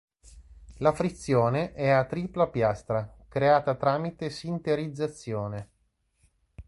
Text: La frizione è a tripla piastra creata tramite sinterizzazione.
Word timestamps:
La 0.77 0.93
frizione 0.93 1.73
è 1.73 1.89
a 1.89 2.05
tripla 2.05 2.47
piastra 2.47 3.15
creata 3.29 3.75
tramite 3.75 4.31
sinterizzazione. 4.31 5.69